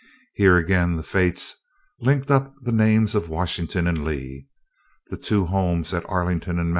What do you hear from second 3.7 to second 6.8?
and Lee. The two homes at Arlington and Mt.